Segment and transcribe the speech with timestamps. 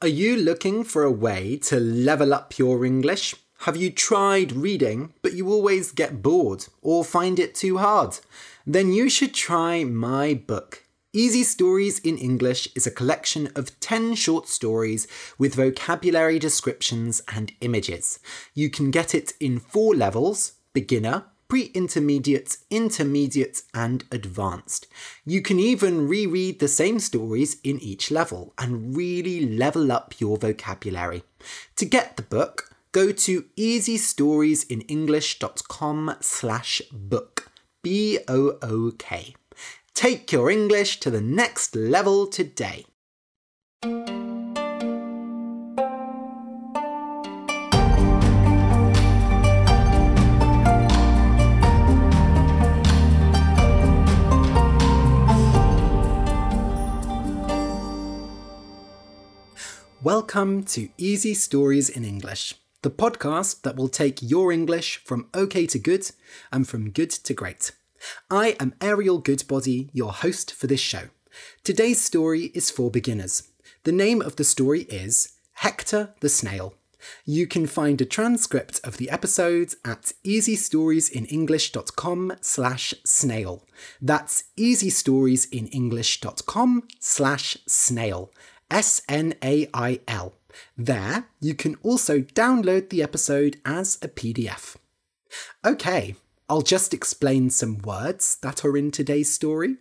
[0.00, 3.34] Are you looking for a way to level up your English?
[3.62, 8.20] Have you tried reading, but you always get bored or find it too hard?
[8.64, 10.84] Then you should try my book.
[11.12, 17.50] Easy Stories in English is a collection of 10 short stories with vocabulary descriptions and
[17.60, 18.20] images.
[18.54, 24.86] You can get it in four levels beginner, pre intermediate, and advanced.
[25.24, 30.36] You can even reread the same stories in each level and really level up your
[30.36, 31.22] vocabulary.
[31.76, 37.50] To get the book, go to easystoriesinenglish.com slash book.
[37.82, 39.34] B O O K.
[39.94, 42.84] Take your English to the next level today.
[60.08, 65.66] Welcome to Easy Stories in English, the podcast that will take your English from okay
[65.66, 66.10] to good
[66.50, 67.72] and from good to great.
[68.30, 71.10] I am Ariel Goodbody, your host for this show.
[71.62, 73.48] Today's story is for beginners.
[73.84, 76.72] The name of the story is Hector the Snail.
[77.26, 83.62] You can find a transcript of the episode at easystoriesinenglish.com slash snail.
[84.00, 88.32] That's easystoriesinenglish.com slash snail.
[88.70, 90.34] S N A I L.
[90.76, 94.76] There, you can also download the episode as a PDF.
[95.64, 96.16] Okay,
[96.48, 99.76] I'll just explain some words that are in today's story.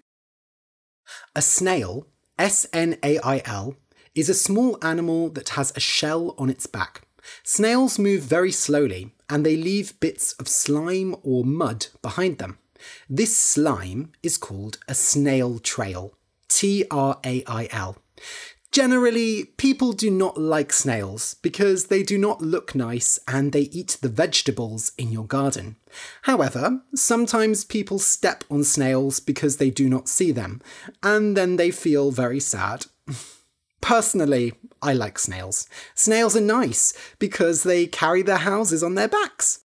[1.35, 3.75] A snail, S N A I L,
[4.15, 7.01] is a small animal that has a shell on its back.
[7.43, 12.57] Snails move very slowly and they leave bits of slime or mud behind them.
[13.09, 16.13] This slime is called a snail trail.
[16.47, 17.97] T R A I L.
[18.77, 23.97] Generally, people do not like snails because they do not look nice and they eat
[24.03, 25.77] the vegetables in your garden.
[26.21, 30.61] However, sometimes people step on snails because they do not see them,
[31.01, 32.85] and then they feel very sad.
[33.81, 35.67] Personally, I like snails.
[35.95, 39.61] Snails are nice because they carry their houses on their backs.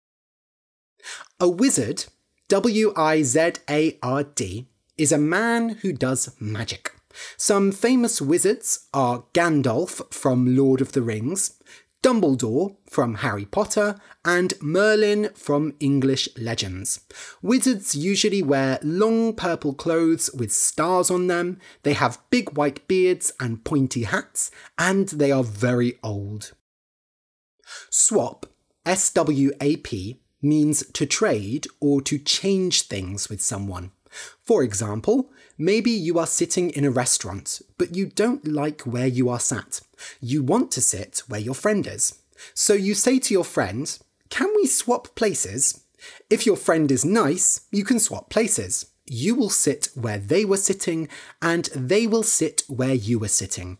[1.39, 2.07] A wizard,
[2.49, 6.92] W I Z A R D, is a man who does magic.
[7.37, 11.63] Some famous wizards are Gandalf from Lord of the Rings,
[12.03, 17.01] Dumbledore from Harry Potter, and Merlin from English legends.
[17.43, 23.33] Wizards usually wear long purple clothes with stars on them, they have big white beards
[23.39, 26.53] and pointy hats, and they are very old.
[27.89, 28.47] Swap,
[28.85, 33.93] S W A P, means to trade or to change things with someone.
[34.45, 35.31] For example,
[35.65, 39.81] maybe you are sitting in a restaurant, but you don't like where you are sat.
[40.21, 42.21] You want to sit where your friend is.
[42.55, 45.85] So you say to your friend, Can we swap places?
[46.29, 48.87] If your friend is nice, you can swap places.
[49.07, 51.09] You will sit where they were sitting,
[51.41, 53.79] and they will sit where you were sitting.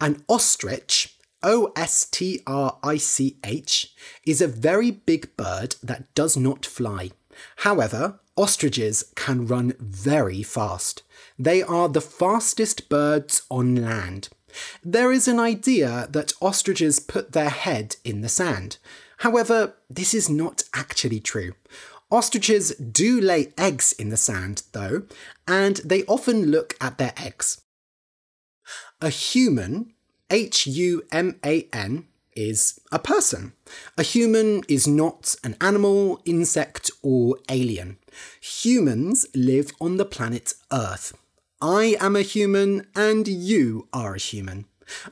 [0.00, 3.94] An ostrich, O S T R I C H,
[4.26, 7.10] is a very big bird that does not fly.
[7.58, 11.02] However, ostriches can run very fast.
[11.38, 14.28] They are the fastest birds on land.
[14.82, 18.78] There is an idea that ostriches put their head in the sand.
[19.18, 21.54] However, this is not actually true.
[22.10, 25.02] Ostriches do lay eggs in the sand, though,
[25.48, 27.62] and they often look at their eggs.
[29.00, 29.92] A human,
[30.30, 32.06] H U M A N,
[32.36, 33.52] is a person.
[33.96, 37.98] A human is not an animal, insect, or alien.
[38.40, 41.16] Humans live on the planet Earth.
[41.60, 44.66] I am a human and you are a human.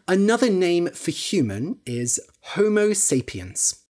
[0.07, 3.85] Another name for human is Homo sapiens.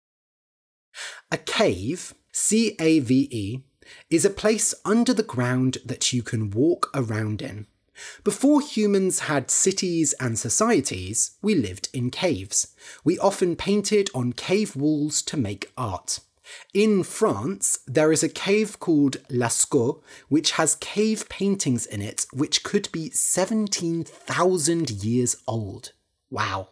[1.31, 3.61] A cave, C A V E,
[4.11, 7.67] is a place under the ground that you can walk around in.
[8.25, 12.75] Before humans had cities and societies, we lived in caves.
[13.05, 16.21] We often painted on cave walls to make art.
[16.75, 22.63] In France, there is a cave called Lascaux, which has cave paintings in it which
[22.63, 25.93] could be 17,000 years old.
[26.31, 26.71] Wow.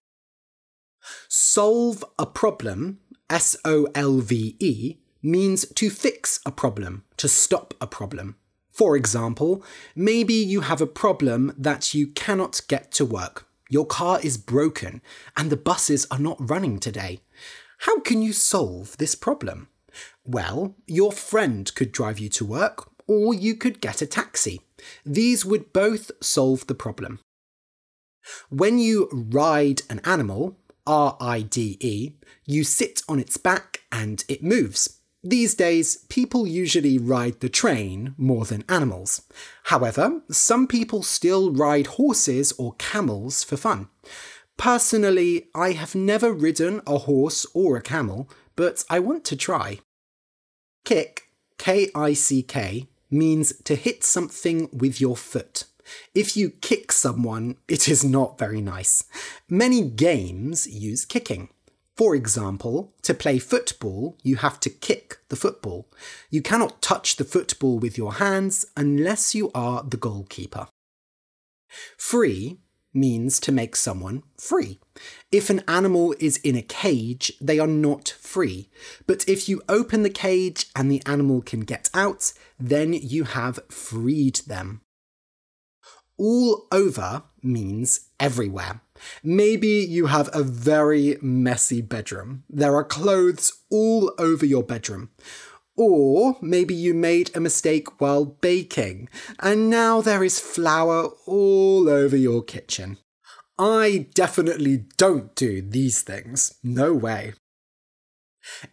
[1.29, 2.99] Solve a problem,
[3.31, 8.37] S O L V E, means to fix a problem, to stop a problem.
[8.79, 9.65] For example,
[9.97, 13.45] maybe you have a problem that you cannot get to work.
[13.69, 15.03] Your car is broken
[15.37, 17.19] and the buses are not running today.
[17.79, 19.67] How can you solve this problem?
[20.25, 24.61] Well, your friend could drive you to work, or you could get a taxi.
[25.05, 27.19] These would both solve the problem.
[28.49, 32.13] When you ride an animal, R I D E,
[32.47, 34.98] you sit on its back and it moves.
[35.29, 39.21] These days, people usually ride the train more than animals.
[39.65, 43.89] However, some people still ride horses or camels for fun.
[44.57, 49.81] Personally, I have never ridden a horse or a camel, but I want to try.
[50.87, 51.25] Kick,
[51.59, 55.65] K I C K, means to hit something with your foot.
[56.15, 59.05] If you kick someone, it is not very nice.
[59.47, 61.51] Many games use kicking.
[61.99, 65.89] For example, to play football, you have to kick the football.
[66.31, 70.69] You cannot touch the football with your hands unless you are the goalkeeper.
[71.97, 72.61] Free
[72.95, 74.79] means to make someone free.
[75.33, 78.71] If an animal is in a cage, they are not free.
[79.09, 83.59] But if you open the cage and the animal can get out, then you have
[83.71, 84.83] freed them.
[86.17, 88.83] All over means everywhere.
[89.23, 92.45] Maybe you have a very messy bedroom.
[92.49, 95.11] There are clothes all over your bedroom.
[95.77, 99.09] Or maybe you made a mistake while baking,
[99.39, 102.99] and now there is flour all over your kitchen.
[103.59, 106.55] I definitely don't do these things.
[106.65, 107.35] No way.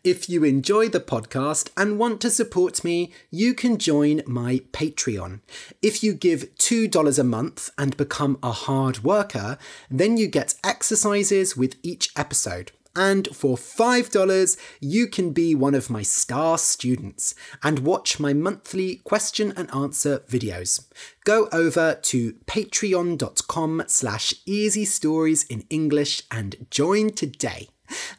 [0.03, 5.41] If you enjoy the podcast and want to support me, you can join my Patreon.
[5.81, 9.57] If you give $2 a month and become a hard worker,
[9.89, 12.71] then you get exercises with each episode.
[12.95, 18.97] And for $5, you can be one of my star students and watch my monthly
[18.97, 20.85] question and answer videos.
[21.25, 27.67] Go over to patreon.com slash easy stories in English and join today.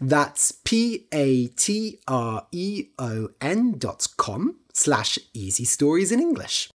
[0.00, 6.70] That's P A T R E O N dot com slash easy stories in English.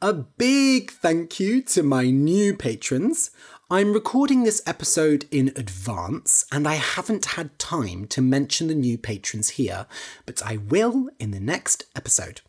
[0.00, 3.30] A big thank you to my new patrons.
[3.70, 8.96] I'm recording this episode in advance and I haven't had time to mention the new
[8.96, 9.84] patrons here,
[10.24, 12.40] but I will in the next episode.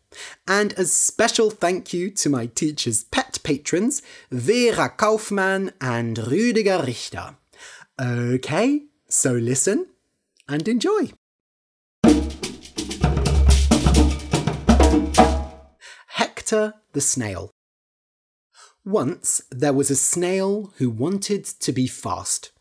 [0.48, 4.00] And a special thank you to my teacher's pet patrons,
[4.30, 7.36] Vera Kaufmann and Rüdiger Richter.
[8.00, 9.86] Okay, so listen
[10.48, 11.10] and enjoy.
[16.06, 17.50] Hector the Snail.
[18.84, 22.52] Once there was a snail who wanted to be fast.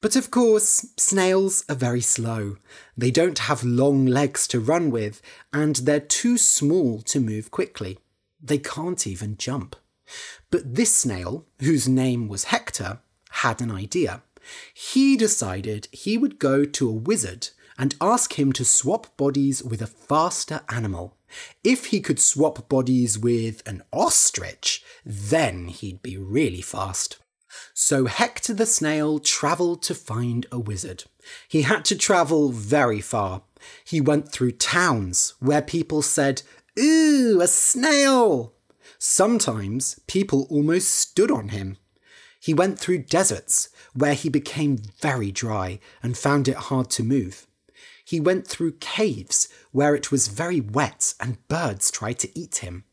[0.00, 2.56] But of course, snails are very slow.
[2.96, 5.20] They don't have long legs to run with,
[5.52, 7.98] and they're too small to move quickly.
[8.40, 9.74] They can't even jump.
[10.50, 14.22] But this snail, whose name was Hector, had an idea.
[14.72, 17.48] He decided he would go to a wizard
[17.78, 21.16] and ask him to swap bodies with a faster animal.
[21.62, 27.18] If he could swap bodies with an ostrich, then he'd be really fast.
[27.72, 31.04] So Hector the snail travelled to find a wizard.
[31.48, 33.42] He had to travel very far.
[33.84, 36.42] He went through towns where people said,
[36.78, 38.54] Ooh, a snail!
[38.98, 41.76] Sometimes people almost stood on him.
[42.40, 43.68] He went through deserts
[43.98, 47.46] where he became very dry and found it hard to move.
[48.04, 52.84] He went through caves where it was very wet and birds tried to eat him.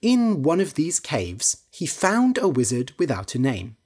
[0.00, 3.76] In one of these caves, he found a wizard without a name.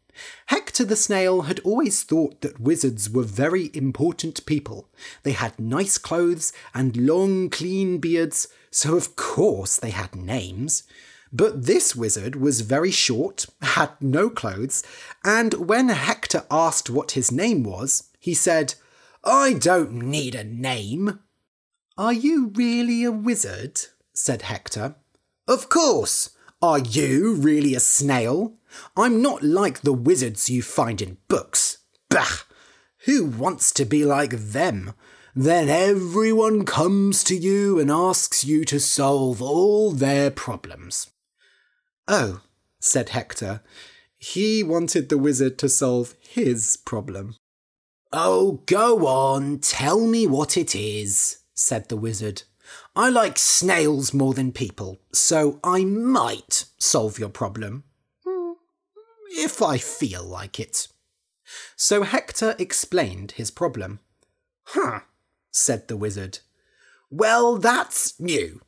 [0.47, 4.89] Hector the snail had always thought that wizards were very important people.
[5.23, 10.83] They had nice clothes and long, clean beards, so of course they had names.
[11.33, 14.83] But this wizard was very short, had no clothes,
[15.25, 18.75] and when Hector asked what his name was, he said,
[19.23, 21.21] I don't need a name.
[21.97, 23.81] Are you really a wizard?
[24.13, 24.97] said Hector.
[25.47, 26.31] Of course.
[26.63, 28.55] Are you really a snail?
[28.97, 31.79] I'm not like the wizards you find in books.
[32.09, 32.45] Bah!
[33.07, 34.93] Who wants to be like them?
[35.35, 41.09] Then everyone comes to you and asks you to solve all their problems.
[42.13, 42.41] Oh,
[42.81, 43.63] said Hector.
[44.19, 47.37] He wanted the wizard to solve his problem.
[48.13, 52.43] Oh, go on, tell me what it is, said the wizard.
[52.97, 57.85] I like snails more than people, so I might solve your problem.
[58.27, 58.55] Hmm,
[59.31, 60.89] if I feel like it.
[61.77, 64.01] So Hector explained his problem.
[64.65, 65.03] Huh,
[65.53, 66.41] said the wizard.
[67.09, 68.63] Well, that's new.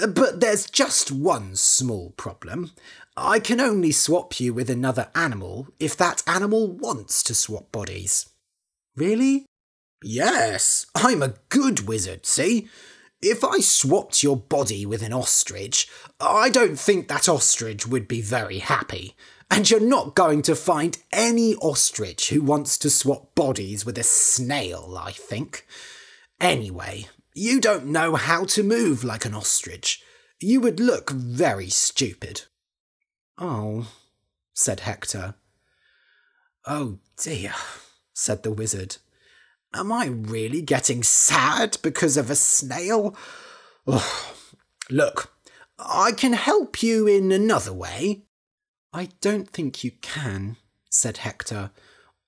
[0.00, 2.72] Uh, but there's just one small problem.
[3.16, 8.28] I can only swap you with another animal if that animal wants to swap bodies.
[8.96, 9.46] Really?
[10.02, 12.68] Yes, I'm a good wizard, see?
[13.22, 15.88] If I swapped your body with an ostrich,
[16.20, 19.16] I don't think that ostrich would be very happy.
[19.50, 24.02] And you're not going to find any ostrich who wants to swap bodies with a
[24.02, 25.66] snail, I think.
[26.40, 30.02] Anyway, you don't know how to move like an ostrich.
[30.40, 32.42] You would look very stupid.
[33.38, 33.90] Oh,
[34.52, 35.34] said Hector.
[36.66, 37.52] Oh dear,
[38.12, 38.98] said the wizard.
[39.74, 43.16] Am I really getting sad because of a snail?
[44.88, 45.34] Look,
[45.78, 48.22] I can help you in another way.
[48.92, 50.56] I don't think you can,
[50.88, 51.72] said Hector.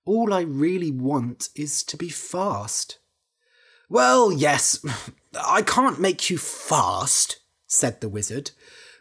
[0.04, 2.98] All I really want is to be fast.
[3.88, 4.84] Well, yes,
[5.40, 8.50] I can't make you fast, said the wizard,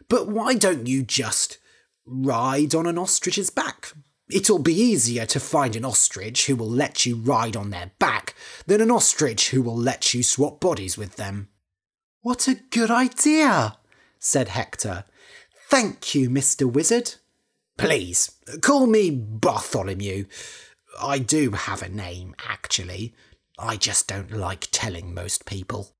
[0.08, 1.58] but why don't you just
[2.06, 3.92] ride on an ostrich's back?
[4.28, 8.34] It'll be easier to find an ostrich who will let you ride on their back
[8.66, 11.48] than an ostrich who will let you swap bodies with them.
[12.22, 13.76] What a good idea,
[14.18, 15.04] said Hector.
[15.68, 16.70] Thank you, Mr.
[16.70, 17.14] Wizard.
[17.76, 20.26] Please, call me Bartholomew.
[21.00, 23.14] I do have a name, actually.
[23.58, 25.94] I just don't like telling most people.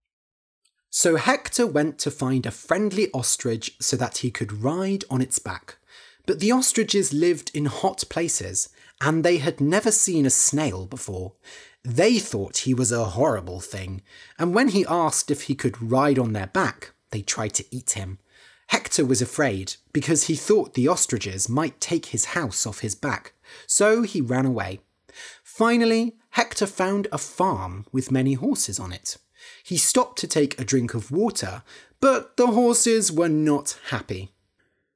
[0.90, 5.38] So Hector went to find a friendly ostrich so that he could ride on its
[5.38, 5.76] back.
[6.26, 8.68] But the ostriches lived in hot places,
[9.00, 11.34] and they had never seen a snail before.
[11.84, 14.02] They thought he was a horrible thing,
[14.38, 17.92] and when he asked if he could ride on their back, they tried to eat
[17.92, 18.18] him.
[18.68, 23.34] Hector was afraid because he thought the ostriches might take his house off his back,
[23.66, 24.80] so he ran away.
[25.44, 29.16] Finally, Hector found a farm with many horses on it.
[29.64, 31.62] He stopped to take a drink of water,
[32.00, 34.32] but the horses were not happy.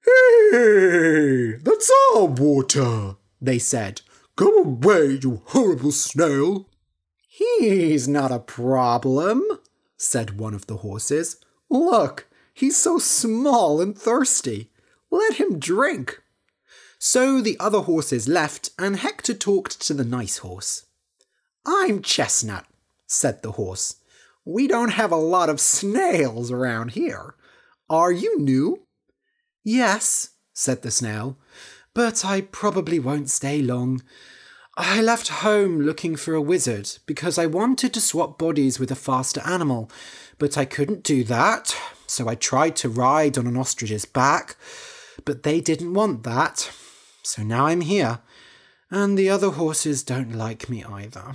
[0.04, 4.02] Hey, that's our water, they said.
[4.36, 6.68] Go away, you horrible snail.
[7.26, 9.42] He's not a problem,
[9.96, 11.36] said one of the horses.
[11.68, 14.70] Look, He's so small and thirsty.
[15.10, 16.22] Let him drink.
[16.98, 20.84] So the other horses left, and Hector talked to the nice horse.
[21.72, 22.66] I'm Chestnut,
[23.06, 23.96] said the horse.
[24.44, 27.36] We don't have a lot of snails around here.
[27.88, 28.86] Are you new?
[29.62, 31.38] Yes, said the snail,
[31.94, 34.02] but I probably won't stay long.
[34.76, 38.96] I left home looking for a wizard because I wanted to swap bodies with a
[38.96, 39.90] faster animal,
[40.38, 41.76] but I couldn't do that,
[42.08, 44.56] so I tried to ride on an ostrich's back,
[45.24, 46.72] but they didn't want that.
[47.22, 48.18] So now I'm here,
[48.90, 51.34] and the other horses don't like me either.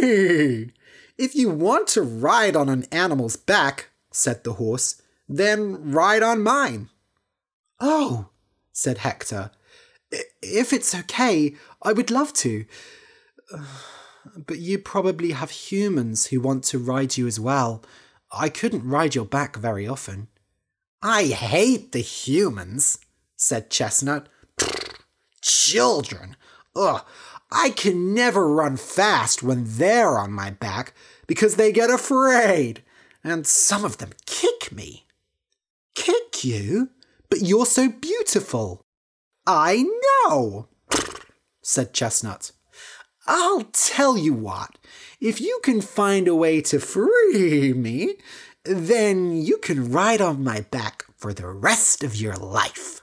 [1.20, 6.42] If you want to ride on an animal's back, said the horse, then ride on
[6.42, 6.88] mine.
[7.78, 8.30] Oh,
[8.72, 9.50] said Hector.
[10.40, 12.64] If it's okay, I would love to.
[14.36, 17.82] But you probably have humans who want to ride you as well.
[18.30, 20.28] I couldn't ride your back very often.
[21.02, 22.98] I hate the humans,
[23.36, 24.28] said Chestnut.
[25.40, 26.36] Children.
[26.76, 27.02] Ugh,
[27.52, 30.94] I can never run fast when they're on my back
[31.26, 32.82] because they get afraid,
[33.24, 35.06] and some of them kick me.
[35.94, 36.90] Kick you?
[37.28, 38.82] But you're so beautiful.
[39.46, 39.84] I
[40.26, 40.68] know,
[41.62, 42.52] said Chestnut.
[43.26, 44.78] I'll tell you what,
[45.20, 48.16] if you can find a way to free me,
[48.64, 52.99] then you can ride on my back for the rest of your life.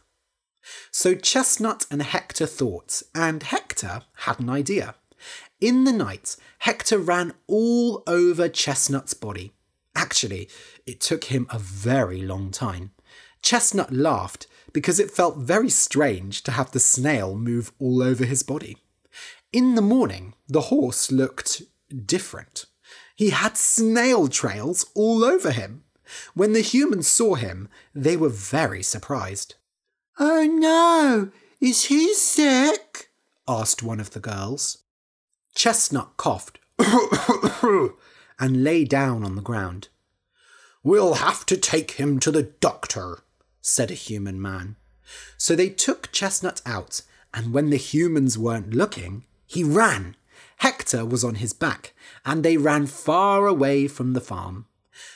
[1.00, 4.96] So Chestnut and Hector thought, and Hector had an idea.
[5.62, 9.54] In the night, Hector ran all over Chestnut's body.
[9.96, 10.50] Actually,
[10.88, 12.94] it took him a very long time.
[13.44, 18.42] Chestnut laughed because it felt very strange to have the snail move all over his
[18.42, 18.78] body.
[19.54, 21.62] In the morning, the horse looked
[22.08, 22.66] different.
[23.16, 25.84] He had snail trails all over him.
[26.34, 29.54] When the humans saw him, they were very surprised.
[30.20, 31.32] Oh no,
[31.62, 33.10] is he sick?
[33.48, 34.80] asked one of the girls.
[35.56, 36.60] Chestnut coughed
[38.40, 39.90] and lay down on the ground.
[40.84, 43.20] We'll have to take him to the doctor,
[43.62, 44.76] said a human man.
[45.38, 47.02] So they took Chestnut out,
[47.34, 50.16] and when the humans weren't looking, he ran.
[50.58, 51.94] Hector was on his back,
[52.26, 54.66] and they ran far away from the farm.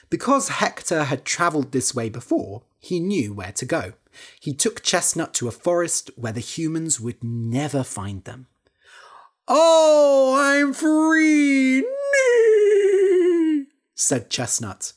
[0.09, 3.93] Because Hector had travelled this way before, he knew where to go.
[4.39, 8.47] He took Chestnut to a forest where the humans would never find them.
[9.47, 11.81] Oh, I'm free!
[11.81, 13.65] Nee!
[13.95, 14.93] said Chestnut.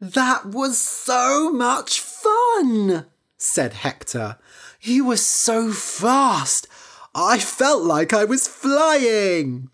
[0.00, 3.06] That was so much fun,
[3.36, 4.38] said Hector.
[4.80, 6.66] You were so fast.
[7.14, 9.70] I felt like I was flying.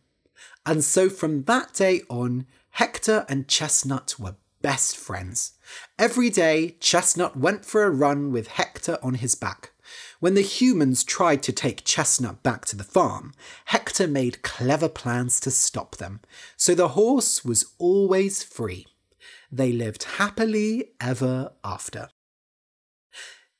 [0.66, 5.52] And so from that day on, Hector and Chestnut were best friends.
[5.98, 9.72] Every day, Chestnut went for a run with Hector on his back.
[10.20, 13.32] When the humans tried to take Chestnut back to the farm,
[13.66, 16.20] Hector made clever plans to stop them,
[16.56, 18.86] so the horse was always free.
[19.50, 22.08] They lived happily ever after.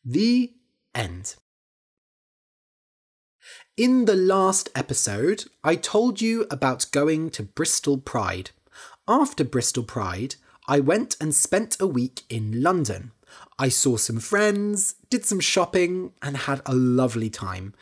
[0.05, 0.53] The
[0.95, 1.35] end.
[3.77, 8.51] In the last episode, I told you about going to Bristol Pride.
[9.09, 10.37] After Bristol Pride,
[10.71, 13.11] I went and spent a week in London.
[13.59, 17.75] I saw some friends, did some shopping, and had a lovely time.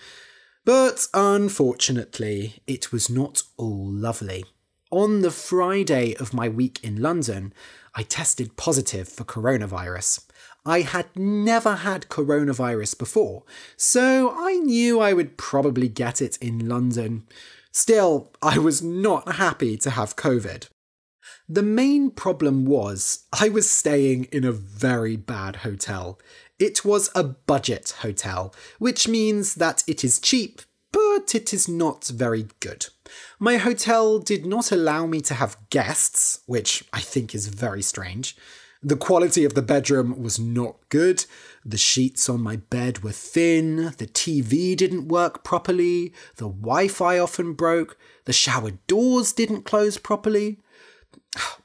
[0.64, 4.46] But unfortunately, it was not all lovely.
[4.90, 7.52] On the Friday of my week in London,
[7.94, 10.24] I tested positive for coronavirus.
[10.64, 13.42] I had never had coronavirus before,
[13.76, 17.26] so I knew I would probably get it in London.
[17.70, 20.68] Still, I was not happy to have COVID.
[21.50, 26.18] The main problem was I was staying in a very bad hotel.
[26.58, 30.60] It was a budget hotel, which means that it is cheap,
[30.92, 32.88] but it is not very good.
[33.38, 38.36] My hotel did not allow me to have guests, which I think is very strange.
[38.82, 41.24] The quality of the bedroom was not good.
[41.64, 43.94] The sheets on my bed were thin.
[43.96, 46.12] The TV didn't work properly.
[46.36, 47.96] The Wi Fi often broke.
[48.26, 50.58] The shower doors didn't close properly.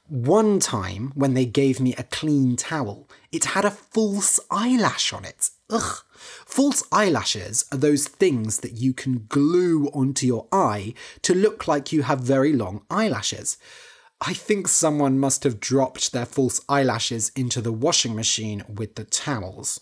[0.08, 5.24] One time, when they gave me a clean towel, it had a false eyelash on
[5.24, 5.50] it.
[5.70, 6.02] Ugh.
[6.44, 11.92] False eyelashes are those things that you can glue onto your eye to look like
[11.92, 13.56] you have very long eyelashes.
[14.20, 19.04] I think someone must have dropped their false eyelashes into the washing machine with the
[19.04, 19.80] towels.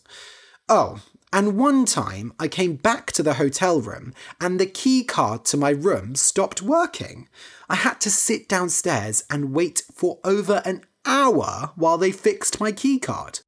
[0.69, 5.45] Oh, and one time I came back to the hotel room and the key card
[5.47, 7.29] to my room stopped working.
[7.69, 12.71] I had to sit downstairs and wait for over an hour while they fixed my
[12.71, 13.41] key card.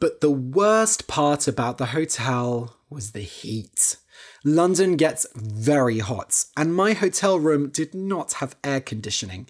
[0.00, 3.96] But the worst part about the hotel was the heat.
[4.44, 9.48] London gets very hot, and my hotel room did not have air conditioning.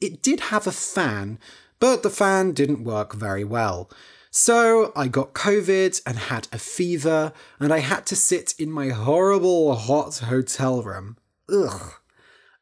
[0.00, 1.38] It did have a fan,
[1.78, 3.90] but the fan didn't work very well.
[4.32, 8.90] So I got COVID and had a fever, and I had to sit in my
[8.90, 11.16] horrible hot hotel room.
[11.52, 11.94] Ugh.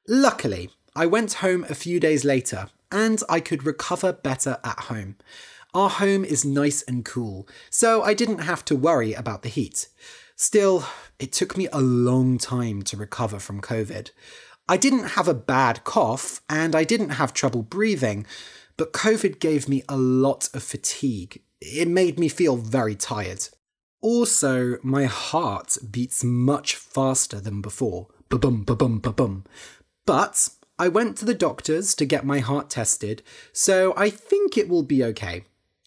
[0.09, 5.17] Luckily, I went home a few days later, and I could recover better at home.
[5.75, 9.89] Our home is nice and cool, so I didn't have to worry about the heat.
[10.37, 10.87] Still,
[11.19, 14.11] it took me a long time to recover from COVID.
[14.67, 18.25] I didn't have a bad cough and I didn't have trouble breathing,
[18.79, 21.43] but COVID gave me a lot of fatigue.
[21.61, 23.49] It made me feel very tired.
[24.01, 28.07] Also, my heart beats much faster than before.
[28.29, 29.45] Ba-bum, ba-bum, ba-bum.
[30.07, 34.69] But I went to the doctors to get my heart tested, so I think it
[34.69, 35.45] will be okay.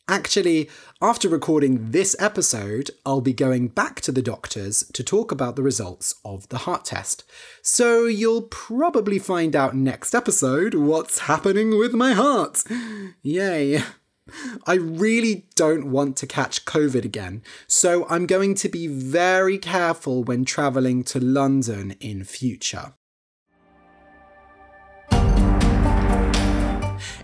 [0.10, 0.70] Actually,
[1.02, 5.64] after recording this episode, I'll be going back to the doctors to talk about the
[5.64, 7.24] results of the heart test.
[7.62, 12.62] So you'll probably find out next episode what's happening with my heart.
[13.22, 13.82] Yay.
[14.66, 20.24] I really don't want to catch COVID again, so I'm going to be very careful
[20.24, 22.94] when travelling to London in future.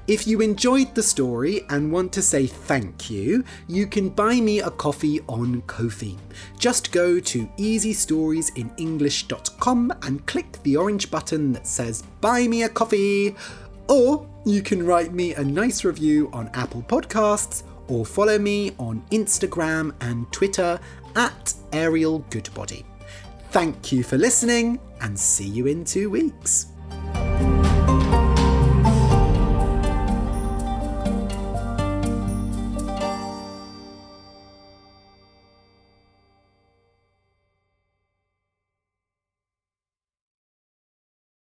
[0.08, 4.62] If you enjoyed the story and want to say thank you, you can buy me
[4.62, 6.16] a coffee on Ko-fi.
[6.58, 13.36] Just go to easystoriesinenglish.com and click the orange button that says Buy Me a Coffee.
[13.90, 19.04] Or you can write me a nice review on Apple Podcasts or follow me on
[19.12, 20.80] Instagram and Twitter
[21.16, 22.86] at Ariel Goodbody.
[23.52, 26.68] Thank you for listening and see you in two weeks.